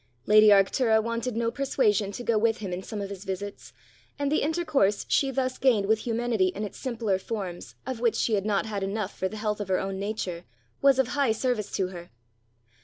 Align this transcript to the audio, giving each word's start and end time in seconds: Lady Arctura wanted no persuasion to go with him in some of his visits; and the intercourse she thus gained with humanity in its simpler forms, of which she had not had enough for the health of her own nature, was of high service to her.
Lady 0.25 0.47
Arctura 0.47 0.99
wanted 1.03 1.35
no 1.37 1.51
persuasion 1.51 2.11
to 2.11 2.23
go 2.23 2.35
with 2.35 2.57
him 2.57 2.73
in 2.73 2.81
some 2.81 3.01
of 3.01 3.11
his 3.11 3.23
visits; 3.23 3.71
and 4.17 4.31
the 4.31 4.41
intercourse 4.41 5.05
she 5.07 5.29
thus 5.29 5.59
gained 5.59 5.85
with 5.85 5.99
humanity 6.07 6.47
in 6.47 6.63
its 6.63 6.79
simpler 6.79 7.19
forms, 7.19 7.75
of 7.85 7.99
which 7.99 8.15
she 8.15 8.33
had 8.33 8.43
not 8.43 8.65
had 8.65 8.81
enough 8.81 9.15
for 9.15 9.29
the 9.29 9.37
health 9.37 9.59
of 9.61 9.67
her 9.67 9.77
own 9.77 9.99
nature, 9.99 10.43
was 10.81 10.97
of 10.97 11.09
high 11.09 11.31
service 11.31 11.71
to 11.71 11.89
her. 11.89 12.09